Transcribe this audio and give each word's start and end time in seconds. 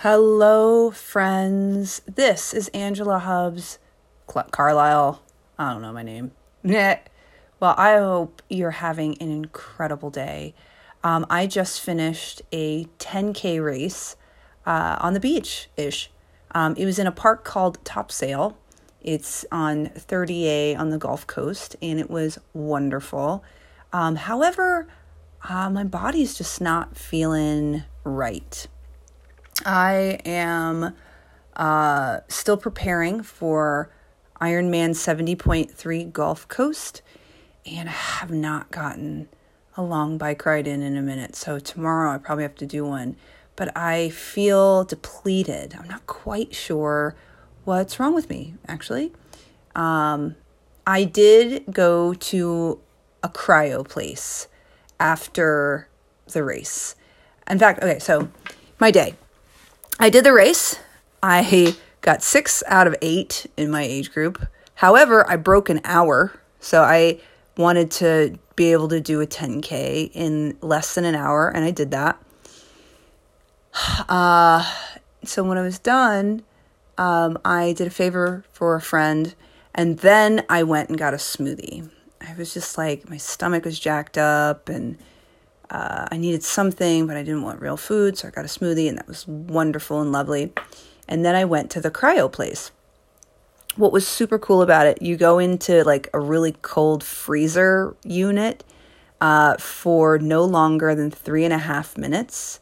Hello, 0.00 0.90
friends. 0.90 2.02
This 2.04 2.52
is 2.52 2.68
Angela 2.74 3.18
Hubbs 3.18 3.78
Cl- 4.30 4.46
Carlisle. 4.50 5.22
I 5.58 5.72
don't 5.72 5.80
know 5.80 5.94
my 5.94 6.02
name. 6.02 6.32
well, 7.60 7.74
I 7.78 7.96
hope 7.96 8.42
you're 8.50 8.72
having 8.72 9.16
an 9.22 9.30
incredible 9.30 10.10
day. 10.10 10.54
Um, 11.02 11.24
I 11.30 11.46
just 11.46 11.80
finished 11.80 12.42
a 12.52 12.84
10K 12.98 13.64
race 13.64 14.16
uh, 14.66 14.98
on 15.00 15.14
the 15.14 15.20
beach 15.20 15.70
ish. 15.78 16.10
Um, 16.50 16.74
it 16.76 16.84
was 16.84 16.98
in 16.98 17.06
a 17.06 17.12
park 17.12 17.42
called 17.42 17.82
Topsail. 17.82 18.54
It's 19.00 19.46
on 19.50 19.86
30A 19.86 20.78
on 20.78 20.90
the 20.90 20.98
Gulf 20.98 21.26
Coast, 21.26 21.74
and 21.80 21.98
it 21.98 22.10
was 22.10 22.38
wonderful. 22.52 23.42
Um, 23.94 24.16
however, 24.16 24.88
uh, 25.48 25.70
my 25.70 25.84
body's 25.84 26.36
just 26.36 26.60
not 26.60 26.98
feeling 26.98 27.84
right. 28.04 28.66
I 29.64 30.20
am 30.24 30.94
uh, 31.56 32.20
still 32.28 32.56
preparing 32.56 33.22
for 33.22 33.90
Ironman 34.40 34.90
70.3 34.90 36.12
Gulf 36.12 36.46
Coast, 36.48 37.02
and 37.64 37.88
I 37.88 37.92
have 37.92 38.30
not 38.30 38.70
gotten 38.70 39.28
a 39.76 39.82
long 39.82 40.18
bike 40.18 40.44
ride 40.44 40.66
in 40.66 40.82
in 40.82 40.96
a 40.96 41.02
minute. 41.02 41.36
So 41.36 41.58
tomorrow 41.58 42.12
I 42.12 42.18
probably 42.18 42.44
have 42.44 42.54
to 42.56 42.66
do 42.66 42.84
one. 42.84 43.16
But 43.56 43.74
I 43.76 44.10
feel 44.10 44.84
depleted. 44.84 45.74
I'm 45.78 45.88
not 45.88 46.06
quite 46.06 46.54
sure 46.54 47.16
what's 47.64 47.98
wrong 47.98 48.14
with 48.14 48.28
me, 48.28 48.54
actually. 48.68 49.12
Um, 49.74 50.36
I 50.86 51.04
did 51.04 51.64
go 51.72 52.12
to 52.14 52.80
a 53.22 53.28
cryo 53.28 53.86
place 53.86 54.46
after 55.00 55.88
the 56.28 56.44
race. 56.44 56.96
In 57.48 57.58
fact, 57.58 57.82
okay, 57.82 57.98
so 57.98 58.28
my 58.78 58.90
day. 58.90 59.14
I 59.98 60.10
did 60.10 60.24
the 60.24 60.32
race. 60.32 60.78
I 61.22 61.74
got 62.02 62.22
six 62.22 62.62
out 62.66 62.86
of 62.86 62.94
eight 63.00 63.46
in 63.56 63.70
my 63.70 63.82
age 63.82 64.12
group. 64.12 64.46
However, 64.76 65.28
I 65.28 65.36
broke 65.36 65.68
an 65.70 65.80
hour. 65.84 66.38
So 66.60 66.82
I 66.82 67.20
wanted 67.56 67.90
to 67.92 68.38
be 68.56 68.72
able 68.72 68.88
to 68.88 69.00
do 69.00 69.20
a 69.20 69.26
10K 69.26 70.10
in 70.12 70.56
less 70.60 70.94
than 70.94 71.04
an 71.04 71.14
hour, 71.14 71.48
and 71.48 71.64
I 71.64 71.70
did 71.70 71.90
that. 71.90 72.20
Uh, 74.08 74.64
so 75.24 75.44
when 75.44 75.58
I 75.58 75.62
was 75.62 75.78
done, 75.78 76.42
um, 76.96 77.38
I 77.44 77.72
did 77.72 77.86
a 77.86 77.90
favor 77.90 78.44
for 78.52 78.74
a 78.74 78.80
friend, 78.80 79.34
and 79.74 79.98
then 79.98 80.44
I 80.48 80.62
went 80.62 80.88
and 80.88 80.98
got 80.98 81.12
a 81.12 81.18
smoothie. 81.18 81.90
I 82.20 82.34
was 82.34 82.54
just 82.54 82.78
like, 82.78 83.10
my 83.10 83.18
stomach 83.18 83.64
was 83.64 83.78
jacked 83.78 84.16
up, 84.16 84.68
and 84.68 84.96
uh, 85.70 86.06
I 86.10 86.16
needed 86.16 86.42
something, 86.42 87.06
but 87.06 87.16
I 87.16 87.22
didn't 87.22 87.42
want 87.42 87.60
real 87.60 87.76
food, 87.76 88.18
so 88.18 88.28
I 88.28 88.30
got 88.30 88.44
a 88.44 88.48
smoothie, 88.48 88.88
and 88.88 88.98
that 88.98 89.08
was 89.08 89.26
wonderful 89.26 90.00
and 90.00 90.12
lovely. 90.12 90.52
And 91.08 91.24
then 91.24 91.34
I 91.34 91.44
went 91.44 91.70
to 91.72 91.80
the 91.80 91.90
cryo 91.90 92.30
place. 92.30 92.70
What 93.76 93.92
was 93.92 94.06
super 94.08 94.38
cool 94.38 94.62
about 94.62 94.86
it, 94.86 95.02
you 95.02 95.16
go 95.16 95.38
into 95.38 95.84
like 95.84 96.08
a 96.14 96.20
really 96.20 96.56
cold 96.62 97.04
freezer 97.04 97.94
unit 98.04 98.64
uh, 99.20 99.56
for 99.58 100.18
no 100.18 100.44
longer 100.44 100.94
than 100.94 101.10
three 101.10 101.44
and 101.44 101.52
a 101.52 101.58
half 101.58 101.96
minutes, 101.98 102.60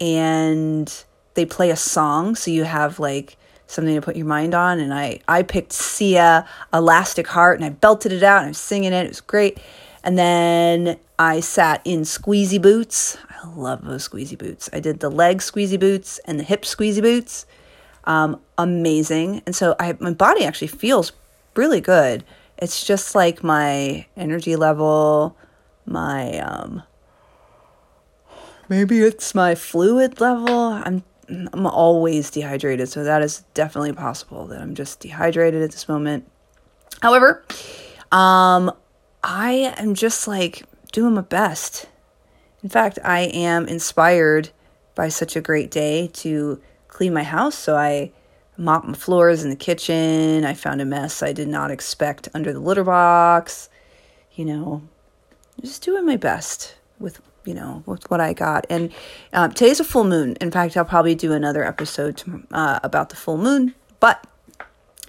and 0.00 1.04
they 1.34 1.46
play 1.46 1.70
a 1.70 1.76
song, 1.76 2.34
so 2.34 2.50
you 2.50 2.64
have 2.64 2.98
like 2.98 3.36
something 3.66 3.94
to 3.94 4.00
put 4.00 4.16
your 4.16 4.26
mind 4.26 4.54
on. 4.54 4.78
And 4.78 4.92
I 4.92 5.20
I 5.26 5.42
picked 5.42 5.72
Sia, 5.72 6.46
Elastic 6.72 7.26
Heart, 7.28 7.58
and 7.58 7.64
I 7.64 7.70
belted 7.70 8.12
it 8.12 8.22
out, 8.22 8.38
and 8.38 8.46
I 8.46 8.50
was 8.50 8.58
singing 8.58 8.92
it. 8.92 9.04
It 9.04 9.08
was 9.08 9.20
great. 9.20 9.58
And 10.06 10.16
then 10.16 11.00
I 11.18 11.40
sat 11.40 11.82
in 11.84 12.02
squeezy 12.02 12.62
boots. 12.62 13.18
I 13.28 13.48
love 13.48 13.84
those 13.84 14.08
squeezy 14.08 14.38
boots. 14.38 14.70
I 14.72 14.78
did 14.78 15.00
the 15.00 15.10
leg 15.10 15.38
squeezy 15.38 15.78
boots 15.78 16.20
and 16.26 16.38
the 16.38 16.44
hip 16.44 16.62
squeezy 16.62 17.02
boots. 17.02 17.44
Um, 18.04 18.40
amazing. 18.56 19.42
And 19.46 19.56
so 19.56 19.74
I 19.80 19.96
my 19.98 20.12
body 20.12 20.44
actually 20.44 20.68
feels 20.68 21.10
really 21.56 21.80
good. 21.80 22.22
It's 22.56 22.86
just 22.86 23.16
like 23.16 23.42
my 23.42 24.06
energy 24.16 24.54
level, 24.54 25.36
my 25.86 26.38
um 26.38 26.84
maybe 28.68 29.00
it's 29.00 29.34
my 29.34 29.56
fluid 29.56 30.20
level. 30.20 30.68
I'm 30.68 31.02
I'm 31.28 31.66
always 31.66 32.30
dehydrated, 32.30 32.88
so 32.88 33.02
that 33.02 33.22
is 33.22 33.42
definitely 33.54 33.92
possible 33.92 34.46
that 34.46 34.60
I'm 34.60 34.76
just 34.76 35.00
dehydrated 35.00 35.62
at 35.62 35.72
this 35.72 35.88
moment. 35.88 36.30
However, 37.02 37.44
um 38.12 38.70
I 39.28 39.74
am 39.76 39.94
just 39.94 40.28
like 40.28 40.62
doing 40.92 41.14
my 41.14 41.20
best. 41.20 41.86
In 42.62 42.68
fact, 42.68 43.00
I 43.04 43.22
am 43.22 43.66
inspired 43.66 44.50
by 44.94 45.08
such 45.08 45.34
a 45.34 45.40
great 45.40 45.68
day 45.68 46.08
to 46.14 46.60
clean 46.86 47.12
my 47.12 47.24
house. 47.24 47.56
So 47.56 47.76
I 47.76 48.12
mopped 48.56 48.86
my 48.86 48.94
floors 48.94 49.42
in 49.42 49.50
the 49.50 49.56
kitchen. 49.56 50.44
I 50.44 50.54
found 50.54 50.80
a 50.80 50.84
mess 50.84 51.24
I 51.24 51.32
did 51.32 51.48
not 51.48 51.72
expect 51.72 52.28
under 52.34 52.52
the 52.52 52.60
litter 52.60 52.84
box. 52.84 53.68
You 54.36 54.44
know, 54.44 54.82
just 55.60 55.82
doing 55.82 56.06
my 56.06 56.16
best 56.16 56.76
with 57.00 57.20
you 57.44 57.54
know 57.54 57.82
with 57.84 58.08
what 58.08 58.20
I 58.20 58.32
got. 58.32 58.64
And 58.70 58.92
uh, 59.32 59.48
today's 59.48 59.80
a 59.80 59.84
full 59.84 60.04
moon. 60.04 60.36
In 60.40 60.52
fact, 60.52 60.76
I'll 60.76 60.84
probably 60.84 61.16
do 61.16 61.32
another 61.32 61.64
episode 61.64 62.18
to, 62.18 62.44
uh, 62.52 62.78
about 62.84 63.08
the 63.08 63.16
full 63.16 63.38
moon. 63.38 63.74
But 63.98 64.24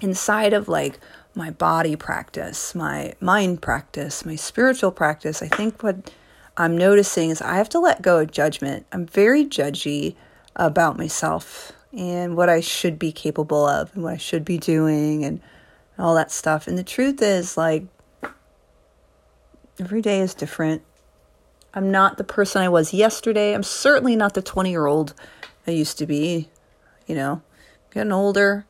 inside 0.00 0.54
of 0.54 0.68
like 0.68 0.98
my 1.36 1.50
body 1.50 1.94
practice, 1.94 2.74
my 2.74 3.14
mind 3.20 3.60
practice, 3.60 4.24
my 4.24 4.34
spiritual 4.36 4.90
practice, 4.90 5.42
I 5.42 5.48
think 5.48 5.82
what 5.82 6.10
I'm 6.56 6.76
noticing 6.76 7.28
is 7.28 7.42
I 7.42 7.56
have 7.56 7.68
to 7.70 7.78
let 7.78 8.00
go 8.00 8.20
of 8.20 8.30
judgment. 8.30 8.86
I'm 8.90 9.06
very 9.06 9.44
judgy 9.44 10.16
about 10.56 10.96
myself 10.96 11.72
and 11.92 12.36
what 12.36 12.48
I 12.48 12.60
should 12.60 12.98
be 12.98 13.12
capable 13.12 13.66
of 13.66 13.94
and 13.94 14.02
what 14.02 14.14
I 14.14 14.16
should 14.16 14.44
be 14.44 14.56
doing 14.56 15.24
and 15.24 15.42
all 15.98 16.14
that 16.14 16.32
stuff. 16.32 16.66
And 16.66 16.78
the 16.78 16.82
truth 16.82 17.20
is, 17.20 17.58
like, 17.58 17.84
every 19.78 20.00
day 20.00 20.20
is 20.20 20.32
different. 20.32 20.82
I'm 21.74 21.90
not 21.90 22.16
the 22.16 22.24
person 22.24 22.62
I 22.62 22.70
was 22.70 22.94
yesterday. 22.94 23.54
I'm 23.54 23.62
certainly 23.62 24.16
not 24.16 24.32
the 24.32 24.40
20 24.40 24.70
year 24.70 24.86
old 24.86 25.12
I 25.66 25.72
used 25.72 25.98
to 25.98 26.06
be. 26.06 26.48
You 27.06 27.14
know, 27.14 27.42
getting 27.92 28.12
older 28.12 28.64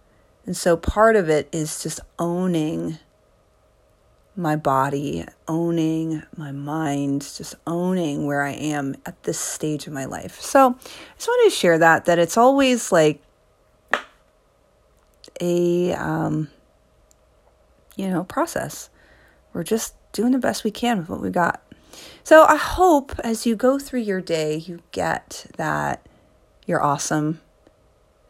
and 0.47 0.57
so 0.57 0.77
part 0.77 1.17
of 1.17 1.29
it 1.29 1.49
is 1.53 1.83
just 1.83 2.01
owning 2.19 2.99
my 4.37 4.55
body, 4.55 5.25
owning 5.49 6.23
my 6.37 6.53
mind, 6.53 7.23
just 7.23 7.55
owning 7.67 8.27
where 8.27 8.43
I 8.43 8.53
am 8.53 8.95
at 9.07 9.23
this 9.25 9.39
stage 9.39 9.87
of 9.87 9.93
my 9.93 10.05
life. 10.05 10.41
So 10.41 10.77
I 10.79 11.15
just 11.17 11.29
wanted 11.29 11.51
to 11.51 11.57
share 11.57 11.79
that, 11.79 12.05
that 12.05 12.19
it's 12.19 12.37
always 12.37 12.93
like 12.93 13.23
a, 15.41 15.95
um, 15.95 16.49
you 17.97 18.09
know, 18.09 18.25
process. 18.25 18.91
We're 19.53 19.65
just 19.65 19.95
doing 20.13 20.33
the 20.33 20.39
best 20.39 20.65
we 20.65 20.71
can 20.71 20.99
with 20.99 21.09
what 21.09 21.23
we 21.23 21.31
got. 21.31 21.63
So 22.23 22.45
I 22.45 22.57
hope 22.57 23.19
as 23.21 23.47
you 23.47 23.57
go 23.57 23.79
through 23.79 24.01
your 24.01 24.21
day, 24.21 24.57
you 24.57 24.81
get 24.93 25.47
that 25.57 26.07
you're 26.67 26.83
awesome, 26.83 27.41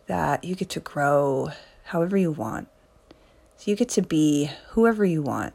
that 0.06 0.44
you 0.44 0.54
get 0.54 0.70
to 0.70 0.80
grow, 0.80 1.50
however 1.86 2.16
you 2.16 2.30
want. 2.30 2.68
So 3.56 3.70
you 3.70 3.76
get 3.76 3.88
to 3.90 4.02
be 4.02 4.50
whoever 4.70 5.04
you 5.04 5.22
want. 5.22 5.54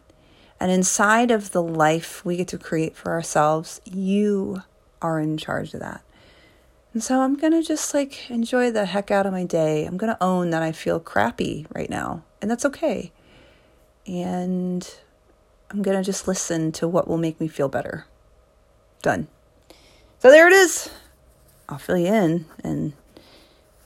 And 0.60 0.72
inside 0.72 1.32
of 1.32 1.52
the 1.52 1.64
life 1.64 2.24
we 2.24 2.38
get 2.38 2.48
to 2.50 2.58
create 2.58 2.96
for 2.96 3.12
ourselves, 3.12 3.82
you 3.86 4.64
are 5.02 5.20
in 5.20 5.38
charge 5.38 5.74
of 5.74 5.80
that. 5.80 6.04
And 6.94 7.04
so 7.04 7.22
I'm 7.22 7.36
going 7.36 7.54
to 7.54 7.64
just 7.64 7.94
like 7.94 8.30
enjoy 8.30 8.70
the 8.70 8.86
heck 8.86 9.12
out 9.12 9.26
of 9.26 9.32
my 9.32 9.46
day. 9.46 9.86
I'm 9.86 9.98
going 9.98 10.14
to 10.14 10.24
own 10.24 10.50
that 10.50 10.62
I 10.62 10.72
feel 10.72 11.00
crappy 11.00 11.66
right 11.74 11.90
now, 11.90 12.24
and 12.42 12.52
that's 12.52 12.66
okay. 12.66 13.12
And 14.06 14.88
I'm 15.70 15.82
going 15.82 15.98
to 15.98 16.04
just 16.04 16.28
listen 16.28 16.72
to 16.74 16.88
what 16.88 17.08
will 17.08 17.18
make 17.18 17.40
me 17.40 17.48
feel 17.48 17.70
better. 17.70 18.06
Done. 19.02 19.28
So 20.20 20.30
there 20.30 20.48
it 20.48 20.54
is. 20.54 20.90
I'll 21.70 21.78
fill 21.78 21.98
you 21.98 22.14
in 22.14 22.46
and 22.64 22.94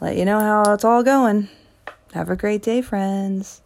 let 0.02 0.18
you 0.18 0.26
know 0.26 0.40
how 0.40 0.74
it's 0.74 0.84
all 0.84 1.04
going. 1.04 1.48
Have 2.16 2.30
a 2.30 2.38
great 2.38 2.62
day, 2.62 2.82
friends. 2.82 3.62